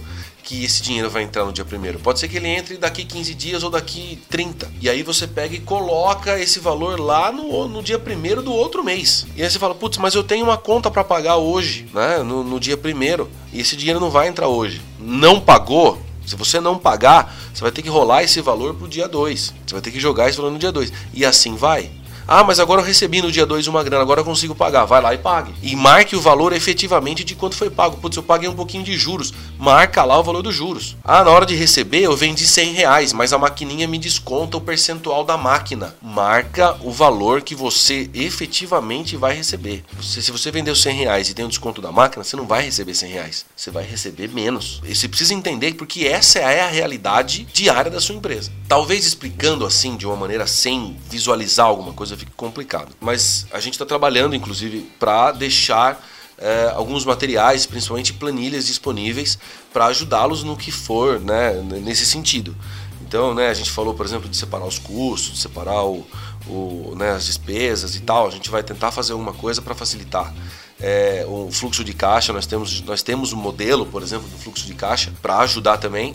que 0.49 0.65
esse 0.65 0.81
dinheiro 0.81 1.11
vai 1.11 1.25
entrar 1.25 1.45
no 1.45 1.53
dia 1.53 1.63
primeiro. 1.63 1.99
Pode 1.99 2.19
ser 2.19 2.27
que 2.27 2.39
ele 2.39 2.49
entre 2.49 2.79
daqui 2.79 3.05
15 3.05 3.35
dias 3.35 3.63
ou 3.63 3.69
daqui 3.69 4.19
30. 4.31 4.73
E 4.81 4.89
aí 4.89 5.03
você 5.03 5.27
pega 5.27 5.55
e 5.55 5.61
coloca 5.61 6.41
esse 6.41 6.59
valor 6.59 6.99
lá 6.99 7.31
no, 7.31 7.69
no 7.69 7.83
dia 7.83 7.99
primeiro 7.99 8.41
do 8.41 8.51
outro 8.51 8.83
mês. 8.83 9.27
E 9.37 9.43
aí 9.43 9.51
você 9.51 9.59
fala, 9.59 9.75
putz, 9.75 9.99
mas 9.99 10.15
eu 10.15 10.25
tenho 10.25 10.47
uma 10.47 10.57
conta 10.57 10.91
para 10.91 11.05
pagar 11.05 11.37
hoje, 11.37 11.87
né? 11.93 12.23
No, 12.23 12.43
no 12.43 12.59
dia 12.59 12.79
primeiro. 12.79 13.29
E 13.53 13.61
esse 13.61 13.77
dinheiro 13.77 14.01
não 14.01 14.09
vai 14.09 14.27
entrar 14.27 14.49
hoje. 14.49 14.81
Não 14.99 15.39
pagou? 15.39 16.01
Se 16.25 16.35
você 16.35 16.61
não 16.61 16.79
pagar, 16.79 17.35
você 17.53 17.61
vai 17.61 17.71
ter 17.71 17.83
que 17.83 17.91
rolar 17.91 18.23
esse 18.23 18.41
valor 18.41 18.75
pro 18.75 18.89
dia 18.89 19.07
2. 19.07 19.55
Você 19.67 19.75
vai 19.75 19.83
ter 19.83 19.91
que 19.91 20.01
jogar 20.01 20.31
esse 20.31 20.39
valor 20.39 20.53
no 20.53 20.59
dia 20.59 20.73
2. 20.73 20.91
E 21.13 21.27
assim 21.27 21.57
vai. 21.57 21.91
Ah, 22.31 22.45
mas 22.45 22.61
agora 22.61 22.83
eu 22.83 22.85
recebi 22.85 23.23
no 23.23 23.33
dia 23.33 23.47
2 23.47 23.69
uma 23.69 23.83
grana, 23.83 24.03
agora 24.03 24.21
eu 24.21 24.25
consigo 24.25 24.55
pagar. 24.55 24.85
Vai 24.85 25.01
lá 25.01 25.15
e 25.15 25.19
pague. 25.19 25.55
E 25.63 25.75
marque 25.75 26.15
o 26.15 26.21
valor 26.21 26.53
efetivamente 26.53 27.25
de 27.25 27.35
quanto 27.35 27.57
foi 27.57 27.71
pago. 27.71 27.97
Putz, 27.97 28.19
eu 28.19 28.23
paguei 28.23 28.47
um 28.47 28.55
pouquinho 28.55 28.85
de 28.85 28.99
juros. 28.99 29.33
Marca 29.59 30.05
lá 30.05 30.19
o 30.19 30.23
valor 30.23 30.43
dos 30.43 30.55
juros. 30.55 30.95
Ah, 31.03 31.25
na 31.25 31.31
hora 31.31 31.47
de 31.47 31.55
receber 31.55 32.03
eu 32.03 32.15
vendi 32.15 32.47
100 32.47 32.75
reais, 32.75 33.13
mas 33.15 33.33
a 33.33 33.39
maquininha 33.39 33.89
me 33.89 33.97
desconta 33.97 34.59
o 34.59 34.61
percentual 34.61 35.25
da 35.25 35.39
máquina. 35.39 35.97
Marca 36.03 36.77
o 36.83 36.91
valor 36.91 37.41
que 37.41 37.55
você 37.55 38.11
efetivamente 38.13 39.17
vai 39.17 39.35
receber. 39.35 39.83
Você, 39.97 40.21
se 40.21 40.31
você 40.31 40.51
vendeu 40.51 40.77
100 40.77 40.97
reais 40.97 41.31
e 41.31 41.35
tem 41.35 41.47
um 41.47 41.49
desconto 41.49 41.81
da 41.81 41.91
máquina, 41.91 42.23
você 42.23 42.37
não 42.37 42.47
vai 42.47 42.63
receber 42.63 42.93
100 42.93 43.11
reais. 43.11 43.47
Você 43.57 43.71
vai 43.71 43.85
receber 43.85 44.29
menos. 44.29 44.83
E 44.85 44.95
você 44.95 45.09
precisa 45.09 45.33
entender 45.33 45.73
porque 45.73 46.07
essa 46.07 46.41
é 46.41 46.61
a 46.61 46.69
realidade 46.69 47.49
diária 47.55 47.91
da 47.91 48.03
sua 48.03 48.17
empresa. 48.17 48.53
Talvez 48.69 49.07
explicando 49.07 49.65
assim 49.65 49.97
de 49.97 50.05
uma 50.05 50.17
maneira 50.17 50.47
sem 50.47 50.95
visualizar 51.09 51.65
alguma 51.65 51.95
coisa 51.95 52.18
fique 52.19 52.33
complicado. 52.33 52.95
Mas 53.01 53.47
a 53.53 53.61
gente 53.61 53.75
está 53.75 53.87
trabalhando, 53.87 54.35
inclusive, 54.35 54.91
para 54.99 55.33
deixar 55.33 56.05
é, 56.39 56.73
alguns 56.75 57.05
materiais, 57.05 57.67
principalmente 57.67 58.13
planilhas 58.13 58.67
disponíveis 58.67 59.39
para 59.73 59.87
ajudá-los 59.87 60.45
no 60.45 60.57
que 60.57 60.71
for, 60.71 61.21
né, 61.21 61.53
nesse 61.83 62.07
sentido. 62.07 62.57
Então, 63.03 63.35
né, 63.35 63.49
a 63.49 63.55
gente 63.55 63.71
falou, 63.71 63.95
por 63.95 64.05
exemplo, 64.05 64.29
de 64.29 64.37
separar 64.37 64.67
os 64.67 64.79
custos, 64.79 65.33
de 65.33 65.39
separar 65.39 65.83
o, 65.83 66.07
o, 66.47 66.95
né, 66.97 67.11
as 67.13 67.27
despesas 67.27 67.97
e 67.97 68.01
tal. 68.01 68.29
A 68.29 68.31
gente 68.31 68.51
vai 68.51 68.63
tentar 68.63 68.93
fazer 68.93 69.13
alguma 69.13 69.33
coisa 69.33 69.63
para 69.63 69.75
facilitar. 69.75 70.35
É, 70.81 71.25
o 71.27 71.51
fluxo 71.51 71.83
de 71.83 71.93
caixa, 71.93 72.33
nós 72.33 72.47
temos, 72.47 72.83
nós 72.83 73.03
temos 73.03 73.33
um 73.33 73.37
modelo, 73.37 73.87
por 73.87 74.03
exemplo, 74.03 74.29
do 74.29 74.37
fluxo 74.37 74.67
de 74.67 74.75
caixa 74.75 75.13
para 75.23 75.39
ajudar 75.39 75.79
também. 75.79 76.15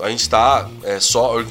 A 0.00 0.08
gente 0.08 0.22
está 0.22 0.68
é, 0.82 0.98
só 0.98 1.42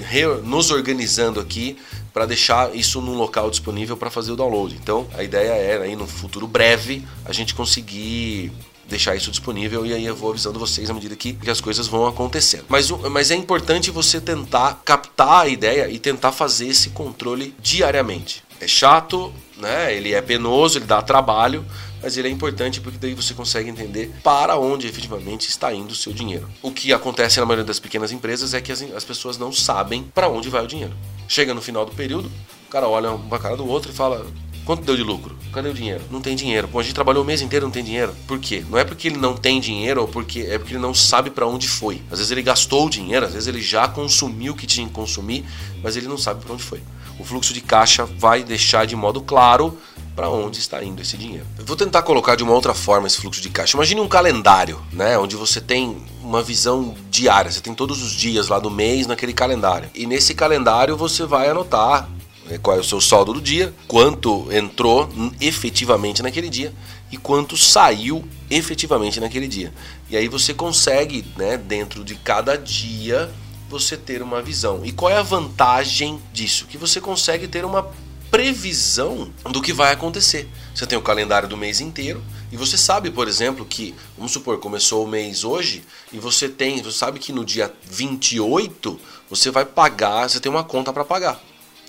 nos 0.44 0.72
organizando 0.72 1.40
aqui 1.40 1.78
para 2.14 2.26
deixar 2.26 2.76
isso 2.76 3.02
num 3.02 3.16
local 3.16 3.50
disponível 3.50 3.96
para 3.96 4.10
fazer 4.10 4.32
o 4.32 4.36
download. 4.36 4.76
Então, 4.82 5.08
a 5.18 5.24
ideia 5.24 5.52
é 5.52 5.82
aí 5.82 5.96
no 5.96 6.08
futuro 6.08 6.48
breve 6.48 7.06
a 7.26 7.32
gente 7.32 7.54
conseguir 7.54 8.52
deixar 8.90 9.16
isso 9.16 9.30
disponível 9.30 9.86
e 9.86 9.94
aí 9.94 10.06
eu 10.06 10.16
vou 10.16 10.32
avisando 10.32 10.60
vocês 10.60 10.90
à 10.90 10.94
medida 10.94 11.16
que, 11.16 11.34
que 11.34 11.50
as 11.50 11.62
coisas 11.62 11.88
vão 11.88 12.08
acontecendo. 12.08 12.66
Mas, 12.68 12.90
mas 12.90 13.32
é 13.32 13.36
importante 13.36 13.92
você 13.92 14.20
tentar 14.20 14.82
captar 14.84 15.44
a 15.44 15.48
ideia 15.48 15.90
e 15.90 16.00
tentar 16.00 16.32
fazer 16.32 16.68
esse 16.68 16.90
controle 16.90 17.54
diariamente. 17.62 18.44
É 18.60 18.68
chato, 18.68 19.32
né? 19.58 19.96
Ele 19.96 20.14
é 20.14 20.22
penoso, 20.22 20.80
ele 20.80 20.86
dá 20.86 21.02
trabalho, 21.02 21.64
mas 22.02 22.18
ele 22.18 22.28
é 22.28 22.32
importante 22.32 22.82
porque 22.82 22.98
daí 22.98 23.14
você 23.14 23.34
consegue 23.34 23.70
entender 23.70 24.12
para 24.24 24.58
onde 24.58 24.88
efetivamente 24.88 25.50
está 25.50 25.74
indo 25.74 25.92
o 25.92 25.96
seu 25.96 26.14
dinheiro. 26.14 26.48
O 26.62 26.72
que 26.72 26.94
acontece 26.94 27.40
na 27.40 27.46
maioria 27.46 27.66
das 27.66 27.80
pequenas 27.80 28.12
empresas 28.12 28.54
é 28.54 28.62
que 28.62 28.72
as, 28.72 28.82
as 28.82 29.04
pessoas 29.04 29.38
não 29.38 29.52
sabem 29.52 30.04
para 30.14 30.30
onde 30.30 30.50
vai 30.50 30.64
o 30.64 30.68
dinheiro. 30.68 30.94
Chega 31.28 31.54
no 31.54 31.62
final 31.62 31.86
do 31.86 31.92
período, 31.92 32.32
o 32.68 32.70
cara 32.70 32.88
olha 32.88 33.12
uma 33.12 33.40
cara 33.40 33.56
do 33.56 33.68
outro 33.68 33.92
e 33.92 33.96
fala: 33.96 34.26
Quanto 34.70 34.84
deu 34.84 34.96
de 34.96 35.02
lucro? 35.02 35.36
Cadê 35.52 35.68
o 35.68 35.74
dinheiro? 35.74 36.04
Não 36.12 36.22
tem 36.22 36.36
dinheiro. 36.36 36.68
Pô, 36.68 36.80
a 36.80 36.84
gente 36.84 36.94
trabalhou 36.94 37.24
o 37.24 37.26
mês 37.26 37.42
inteiro 37.42 37.66
não 37.66 37.72
tem 37.72 37.84
dinheiro. 37.84 38.14
Por 38.28 38.38
quê? 38.38 38.64
Não 38.70 38.78
é 38.78 38.84
porque 38.84 39.08
ele 39.08 39.18
não 39.18 39.36
tem 39.36 39.60
dinheiro 39.60 40.02
ou 40.02 40.08
porque 40.08 40.42
é 40.42 40.60
porque 40.60 40.74
ele 40.74 40.80
não 40.80 40.94
sabe 40.94 41.32
para 41.32 41.48
onde 41.48 41.68
foi. 41.68 42.04
Às 42.12 42.20
vezes 42.20 42.32
ele 42.32 42.44
gastou 42.44 42.86
o 42.86 42.90
dinheiro, 42.90 43.26
às 43.26 43.34
vezes 43.34 43.48
ele 43.48 43.64
já 43.64 43.88
consumiu 43.88 44.54
o 44.54 44.56
que 44.56 44.68
tinha 44.68 44.86
que 44.86 44.94
consumir, 44.94 45.44
mas 45.82 45.98
ele 45.98 46.08
não 46.08 46.20
sabe 46.20 46.46
para 46.46 46.54
onde 46.54 46.62
foi. 46.62 46.82
O 47.18 47.24
fluxo 47.24 47.52
de 47.52 47.62
caixa 47.62 48.06
vai 48.06 48.44
deixar 48.44 48.86
de 48.86 48.96
modo 48.96 49.22
claro 49.22 49.76
para 50.16 50.30
onde 50.30 50.60
está 50.60 50.84
indo 50.84 51.02
esse 51.02 51.18
dinheiro. 51.18 51.46
Eu 51.58 51.66
vou 51.66 51.76
tentar 51.76 52.02
colocar 52.02 52.36
de 52.36 52.44
uma 52.44 52.54
outra 52.54 52.74
forma 52.74 53.08
esse 53.08 53.18
fluxo 53.18 53.42
de 53.42 53.50
caixa. 53.50 53.78
Imagine 53.78 54.02
um 54.02 54.08
calendário, 54.08 54.82
né, 54.92 55.18
onde 55.18 55.36
você 55.36 55.62
tem 55.62 55.98
uma 56.22 56.44
visão 56.44 56.96
diária, 57.10 57.52
você 57.52 57.62
tem 57.62 57.74
todos 57.74 58.02
os 58.04 58.12
dias 58.12 58.48
lá 58.48 58.60
do 58.60 58.70
mês 58.70 59.08
naquele 59.08 59.34
calendário. 59.34 59.90
E 59.96 60.06
nesse 60.06 60.34
calendário 60.34 60.98
você 60.98 61.26
vai 61.26 61.50
anotar 61.50 62.10
né, 62.46 62.58
qual 62.58 62.78
é 62.78 62.80
o 62.80 62.84
seu 62.84 63.00
saldo 63.00 63.34
do 63.34 63.42
dia, 63.42 63.74
quanto 63.88 64.48
entrou 64.52 65.10
efetivamente 65.40 66.22
naquele 66.22 66.50
dia 66.50 66.74
e 67.12 67.18
quanto 67.18 67.56
saiu 67.56 68.28
efetivamente 68.50 69.20
naquele 69.20 69.48
dia. 69.48 69.74
E 70.10 70.18
aí 70.18 70.28
você 70.28 70.54
consegue, 70.54 71.26
né, 71.38 71.58
dentro 71.58 72.04
de 72.04 72.16
cada 72.16 72.58
dia, 72.58 73.32
você 73.70 73.96
ter 73.96 74.22
uma 74.22 74.42
visão. 74.42 74.82
E 74.84 74.92
qual 74.92 75.12
é 75.12 75.18
a 75.18 75.24
vantagem 75.24 76.20
disso? 76.34 76.66
Que 76.66 76.78
você 76.78 77.00
consegue 77.00 77.48
ter 77.48 77.64
uma 77.64 77.88
previsão 78.30 79.32
do 79.52 79.62
que 79.62 79.74
vai 79.74 79.92
acontecer. 79.92 80.48
Você 80.74 80.86
tem 80.86 80.98
o 80.98 81.02
calendário 81.02 81.48
do 81.48 81.58
mês 81.58 81.80
inteiro 81.80 82.24
e 82.52 82.58
você 82.58 82.78
sabe, 82.78 83.10
por 83.12 83.28
exemplo, 83.28 83.66
que, 83.66 83.94
vamos 84.18 84.32
supor, 84.32 84.60
começou 84.60 85.04
o 85.04 85.08
mês 85.08 85.44
hoje 85.44 85.84
e 86.12 86.20
você 86.20 86.48
tem, 86.48 86.82
você 86.82 86.98
sabe 86.98 87.20
que 87.20 87.34
no 87.34 87.44
dia 87.44 87.74
28 87.84 89.00
você 89.30 89.52
vai 89.52 89.66
pagar, 89.66 90.30
você 90.30 90.40
tem 90.40 90.52
uma 90.52 90.64
conta 90.64 90.92
para 90.94 91.06
pagar. 91.06 91.42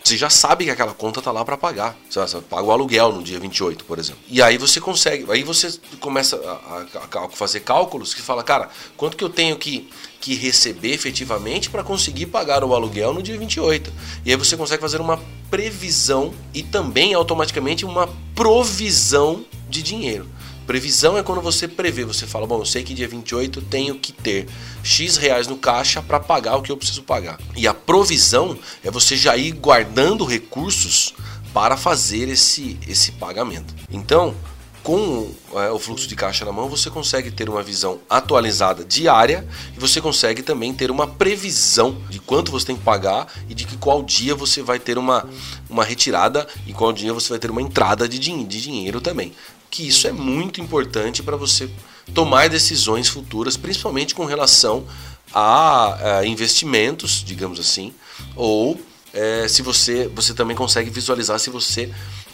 Você 0.02 0.16
já 0.16 0.30
sabe 0.30 0.64
que 0.64 0.70
aquela 0.70 0.94
conta 0.94 1.20
tá 1.20 1.30
lá 1.30 1.44
para 1.44 1.58
pagar. 1.58 1.96
Você 2.08 2.40
paga 2.40 2.62
o 2.62 2.70
aluguel 2.72 3.12
no 3.12 3.22
dia 3.22 3.38
28, 3.38 3.84
por 3.84 3.98
exemplo. 3.98 4.20
E 4.28 4.40
aí 4.40 4.56
você 4.56 4.80
consegue, 4.80 5.30
aí 5.30 5.42
você 5.42 5.78
começa 6.00 6.36
a, 6.36 7.18
a, 7.18 7.26
a 7.26 7.28
fazer 7.28 7.60
cálculos 7.60 8.14
que 8.14 8.22
fala, 8.22 8.42
cara, 8.42 8.70
quanto 8.96 9.16
que 9.16 9.22
eu 9.22 9.28
tenho 9.28 9.56
que, 9.56 9.90
que 10.20 10.34
receber 10.34 10.92
efetivamente 10.92 11.70
para 11.70 11.82
conseguir 11.82 12.26
pagar 12.26 12.62
o 12.62 12.74
aluguel 12.74 13.14
no 13.14 13.22
dia 13.22 13.38
28? 13.38 13.92
E 14.24 14.30
aí 14.30 14.36
você 14.36 14.56
consegue 14.56 14.82
fazer 14.82 15.00
uma 15.00 15.18
previsão 15.50 16.32
e 16.52 16.62
também 16.62 17.14
automaticamente 17.14 17.84
uma 17.84 18.08
provisão 18.34 19.44
de 19.68 19.82
dinheiro. 19.82 20.28
Previsão 20.66 21.18
é 21.18 21.22
quando 21.22 21.40
você 21.40 21.66
prevê, 21.66 22.04
você 22.04 22.26
fala, 22.26 22.46
bom, 22.46 22.60
eu 22.60 22.64
sei 22.64 22.84
que 22.84 22.94
dia 22.94 23.08
28 23.08 23.60
tenho 23.62 23.96
que 23.96 24.12
ter 24.12 24.46
X 24.84 25.16
reais 25.16 25.48
no 25.48 25.56
caixa 25.56 26.00
para 26.00 26.20
pagar 26.20 26.56
o 26.56 26.62
que 26.62 26.70
eu 26.70 26.76
preciso 26.76 27.02
pagar. 27.02 27.40
E 27.56 27.66
a 27.66 27.74
provisão 27.74 28.56
é 28.84 28.90
você 28.90 29.16
já 29.16 29.36
ir 29.36 29.50
guardando 29.50 30.24
recursos 30.24 31.12
para 31.52 31.76
fazer 31.76 32.28
esse, 32.28 32.78
esse 32.86 33.10
pagamento. 33.12 33.74
Então, 33.90 34.34
com 34.82 35.30
é, 35.54 35.70
o 35.70 35.78
fluxo 35.78 36.06
de 36.06 36.16
caixa 36.16 36.44
na 36.44 36.52
mão, 36.52 36.68
você 36.68 36.90
consegue 36.90 37.30
ter 37.30 37.48
uma 37.48 37.62
visão 37.62 38.00
atualizada 38.08 38.84
diária 38.84 39.46
e 39.76 39.80
você 39.80 40.00
consegue 40.00 40.42
também 40.42 40.72
ter 40.72 40.90
uma 40.90 41.06
previsão 41.06 41.96
de 42.08 42.18
quanto 42.18 42.50
você 42.50 42.66
tem 42.66 42.76
que 42.76 42.82
pagar 42.82 43.26
e 43.48 43.54
de 43.54 43.64
que 43.64 43.76
qual 43.76 44.02
dia 44.02 44.34
você 44.34 44.62
vai 44.62 44.78
ter 44.78 44.98
uma, 44.98 45.28
uma 45.68 45.84
retirada 45.84 46.46
e 46.66 46.72
qual 46.72 46.92
dia 46.92 47.12
você 47.12 47.28
vai 47.28 47.38
ter 47.38 47.50
uma 47.50 47.62
entrada 47.62 48.08
de, 48.08 48.18
din 48.18 48.44
de 48.44 48.60
dinheiro 48.60 49.00
também. 49.00 49.32
Que 49.70 49.86
isso 49.86 50.06
é 50.06 50.12
muito 50.12 50.60
importante 50.60 51.22
para 51.22 51.36
você 51.36 51.70
tomar 52.14 52.48
decisões 52.48 53.08
futuras, 53.08 53.56
principalmente 53.56 54.14
com 54.14 54.24
relação 54.24 54.84
a, 55.32 56.18
a 56.18 56.26
investimentos, 56.26 57.22
digamos 57.24 57.60
assim, 57.60 57.94
ou 58.34 58.80
é, 59.12 59.48
se 59.48 59.62
você, 59.62 60.08
você 60.08 60.34
também 60.34 60.56
consegue 60.56 60.90
visualizar 60.90 61.38
se 61.38 61.50
você 61.50 61.90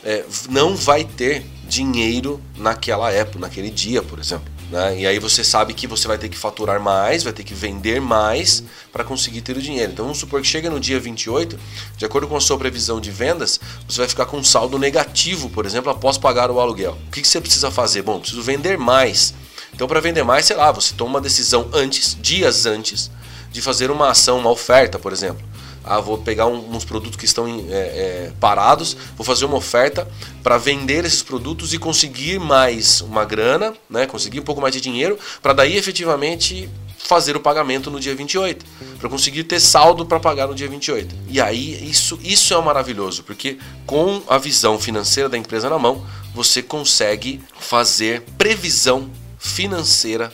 é, 0.06 0.24
não 0.48 0.76
vai 0.76 1.02
ter 1.02 1.44
dinheiro 1.68 2.40
naquela 2.56 3.10
época, 3.10 3.40
naquele 3.40 3.70
dia, 3.70 4.00
por 4.04 4.20
exemplo. 4.20 4.46
Né? 4.70 5.00
E 5.00 5.06
aí 5.06 5.18
você 5.18 5.42
sabe 5.42 5.74
que 5.74 5.84
você 5.84 6.06
vai 6.06 6.16
ter 6.16 6.28
que 6.28 6.38
faturar 6.38 6.80
mais, 6.80 7.24
vai 7.24 7.32
ter 7.32 7.42
que 7.42 7.52
vender 7.52 8.00
mais 8.00 8.62
para 8.92 9.02
conseguir 9.02 9.40
ter 9.40 9.56
o 9.56 9.60
dinheiro. 9.60 9.90
Então 9.90 10.04
vamos 10.04 10.20
supor 10.20 10.40
que 10.40 10.46
chega 10.46 10.70
no 10.70 10.78
dia 10.78 11.00
28, 11.00 11.58
de 11.96 12.04
acordo 12.04 12.28
com 12.28 12.36
a 12.36 12.40
sua 12.40 12.56
previsão 12.56 13.00
de 13.00 13.10
vendas, 13.10 13.58
você 13.88 13.98
vai 13.98 14.08
ficar 14.08 14.26
com 14.26 14.36
um 14.36 14.44
saldo 14.44 14.78
negativo, 14.78 15.50
por 15.50 15.66
exemplo, 15.66 15.90
após 15.90 16.16
pagar 16.16 16.52
o 16.52 16.60
aluguel. 16.60 16.96
O 17.08 17.10
que, 17.10 17.20
que 17.20 17.26
você 17.26 17.40
precisa 17.40 17.72
fazer? 17.72 18.02
Bom, 18.02 18.20
preciso 18.20 18.42
vender 18.42 18.78
mais. 18.78 19.34
Então 19.74 19.88
para 19.88 19.98
vender 19.98 20.22
mais, 20.22 20.46
sei 20.46 20.54
lá, 20.54 20.70
você 20.70 20.94
toma 20.94 21.10
uma 21.10 21.20
decisão 21.20 21.68
antes, 21.72 22.16
dias 22.22 22.64
antes, 22.64 23.10
de 23.50 23.60
fazer 23.60 23.90
uma 23.90 24.10
ação, 24.10 24.38
uma 24.38 24.50
oferta, 24.50 25.00
por 25.00 25.12
exemplo 25.12 25.44
ah, 25.86 26.00
vou 26.00 26.18
pegar 26.18 26.46
um, 26.46 26.74
uns 26.74 26.84
produtos 26.84 27.16
que 27.16 27.24
estão 27.24 27.46
é, 27.46 27.72
é, 27.72 28.32
parados, 28.40 28.96
vou 29.16 29.24
fazer 29.24 29.44
uma 29.44 29.56
oferta 29.56 30.06
para 30.42 30.58
vender 30.58 31.04
esses 31.04 31.22
produtos 31.22 31.72
e 31.72 31.78
conseguir 31.78 32.40
mais 32.40 33.00
uma 33.00 33.24
grana, 33.24 33.72
né, 33.88 34.06
conseguir 34.06 34.40
um 34.40 34.44
pouco 34.44 34.60
mais 34.60 34.74
de 34.74 34.80
dinheiro, 34.80 35.16
para 35.40 35.52
daí 35.52 35.76
efetivamente 35.76 36.68
fazer 36.98 37.36
o 37.36 37.40
pagamento 37.40 37.90
no 37.90 38.00
dia 38.00 38.14
28, 38.14 38.66
para 38.98 39.08
conseguir 39.08 39.44
ter 39.44 39.60
saldo 39.60 40.04
para 40.04 40.18
pagar 40.18 40.48
no 40.48 40.54
dia 40.54 40.68
28. 40.68 41.14
E 41.28 41.40
aí 41.40 41.88
isso, 41.88 42.18
isso 42.22 42.52
é 42.52 42.60
maravilhoso, 42.60 43.22
porque 43.22 43.58
com 43.86 44.22
a 44.28 44.38
visão 44.38 44.78
financeira 44.78 45.28
da 45.28 45.38
empresa 45.38 45.70
na 45.70 45.78
mão, 45.78 46.04
você 46.34 46.62
consegue 46.62 47.40
fazer 47.58 48.22
previsão 48.36 49.08
financeira 49.38 50.32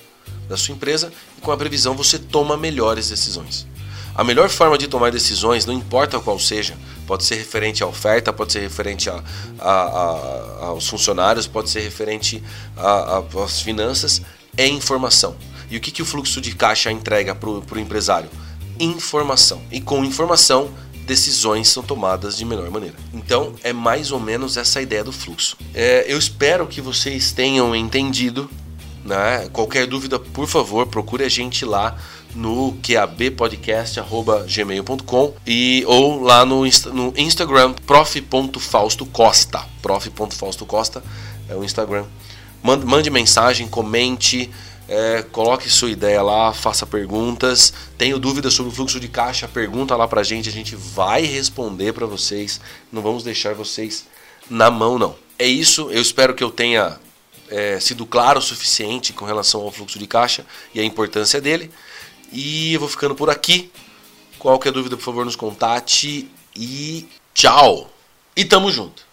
da 0.48 0.56
sua 0.56 0.74
empresa 0.74 1.12
e 1.36 1.40
com 1.40 1.52
a 1.52 1.56
previsão 1.56 1.94
você 1.94 2.18
toma 2.18 2.56
melhores 2.56 3.10
decisões. 3.10 3.66
A 4.14 4.22
melhor 4.22 4.48
forma 4.50 4.76
de 4.76 4.86
tomar 4.88 5.10
decisões, 5.10 5.64
não 5.64 5.72
importa 5.72 6.20
qual 6.20 6.38
seja, 6.38 6.76
pode 7.06 7.24
ser 7.24 7.36
referente 7.36 7.82
à 7.82 7.86
oferta, 7.86 8.32
pode 8.32 8.52
ser 8.52 8.60
referente 8.60 9.08
a, 9.08 9.22
a, 9.58 9.72
a, 9.72 10.66
aos 10.66 10.86
funcionários, 10.86 11.46
pode 11.46 11.70
ser 11.70 11.80
referente 11.80 12.42
às 12.76 13.60
finanças, 13.62 14.20
é 14.56 14.66
informação. 14.66 15.34
E 15.70 15.76
o 15.78 15.80
que, 15.80 15.90
que 15.90 16.02
o 16.02 16.04
fluxo 16.04 16.40
de 16.40 16.54
caixa 16.54 16.92
entrega 16.92 17.34
para 17.34 17.48
o 17.48 17.78
empresário? 17.78 18.28
Informação. 18.78 19.62
E 19.70 19.80
com 19.80 20.04
informação, 20.04 20.70
decisões 21.06 21.68
são 21.68 21.82
tomadas 21.82 22.36
de 22.36 22.44
melhor 22.44 22.70
maneira. 22.70 22.96
Então, 23.14 23.54
é 23.62 23.72
mais 23.72 24.12
ou 24.12 24.20
menos 24.20 24.58
essa 24.58 24.82
ideia 24.82 25.02
do 25.02 25.12
fluxo. 25.12 25.56
É, 25.72 26.04
eu 26.06 26.18
espero 26.18 26.66
que 26.66 26.82
vocês 26.82 27.32
tenham 27.32 27.74
entendido 27.74 28.48
Né? 29.04 29.48
Qualquer 29.52 29.86
dúvida, 29.86 30.18
por 30.18 30.46
favor, 30.46 30.86
procure 30.86 31.24
a 31.24 31.28
gente 31.28 31.64
lá 31.64 31.96
no 32.34 32.76
qabpodcast.gmail.com 32.82 35.34
e 35.46 35.84
ou 35.86 36.22
lá 36.22 36.44
no, 36.44 36.64
no 36.92 37.14
Instagram 37.16 37.74
prof.faustocosta 37.86 39.64
prof.faustocosta 39.80 41.04
é 41.48 41.54
o 41.54 41.62
Instagram 41.62 42.06
mande, 42.62 42.86
mande 42.86 43.10
mensagem, 43.10 43.68
comente 43.68 44.50
é, 44.88 45.22
coloque 45.22 45.70
sua 45.70 45.90
ideia 45.90 46.22
lá, 46.22 46.52
faça 46.52 46.86
perguntas. 46.86 47.72
Tenho 47.96 48.18
dúvidas 48.18 48.52
sobre 48.52 48.72
o 48.72 48.74
fluxo 48.74 49.00
de 49.00 49.08
caixa, 49.08 49.48
pergunta 49.48 49.96
lá 49.96 50.06
pra 50.06 50.22
gente, 50.22 50.48
a 50.48 50.52
gente 50.52 50.76
vai 50.76 51.22
responder 51.22 51.92
para 51.92 52.06
vocês. 52.06 52.60
Não 52.90 53.00
vamos 53.00 53.24
deixar 53.24 53.54
vocês 53.54 54.06
na 54.50 54.70
mão, 54.70 54.98
não. 54.98 55.16
É 55.38 55.46
isso, 55.46 55.90
eu 55.90 56.00
espero 56.00 56.34
que 56.34 56.44
eu 56.44 56.50
tenha 56.50 56.98
é, 57.48 57.80
sido 57.80 58.04
claro 58.04 58.38
o 58.38 58.42
suficiente 58.42 59.12
com 59.12 59.24
relação 59.24 59.62
ao 59.62 59.72
fluxo 59.72 59.98
de 59.98 60.06
caixa 60.06 60.44
e 60.74 60.80
a 60.80 60.84
importância 60.84 61.40
dele. 61.40 61.70
E 62.32 62.72
eu 62.72 62.80
vou 62.80 62.88
ficando 62.88 63.14
por 63.14 63.28
aqui. 63.28 63.70
Qualquer 64.38 64.72
dúvida, 64.72 64.96
por 64.96 65.04
favor, 65.04 65.24
nos 65.24 65.36
contate. 65.36 66.28
E 66.56 67.06
tchau! 67.34 67.90
E 68.34 68.44
tamo 68.44 68.70
junto! 68.70 69.11